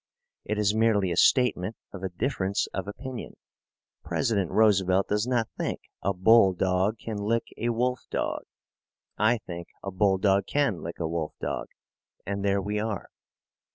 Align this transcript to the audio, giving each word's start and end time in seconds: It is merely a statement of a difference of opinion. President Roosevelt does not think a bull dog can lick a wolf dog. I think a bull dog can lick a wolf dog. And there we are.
It 0.45 0.57
is 0.57 0.73
merely 0.73 1.11
a 1.11 1.15
statement 1.15 1.75
of 1.93 2.01
a 2.01 2.09
difference 2.09 2.65
of 2.73 2.87
opinion. 2.87 3.35
President 4.03 4.49
Roosevelt 4.49 5.09
does 5.09 5.27
not 5.27 5.47
think 5.59 5.79
a 6.01 6.11
bull 6.11 6.53
dog 6.53 6.97
can 6.97 7.17
lick 7.17 7.45
a 7.55 7.69
wolf 7.69 8.07
dog. 8.09 8.41
I 9.19 9.37
think 9.37 9.67
a 9.83 9.91
bull 9.91 10.17
dog 10.17 10.47
can 10.47 10.81
lick 10.81 10.97
a 10.99 11.07
wolf 11.07 11.35
dog. 11.39 11.67
And 12.25 12.43
there 12.43 12.59
we 12.63 12.79
are. 12.79 13.09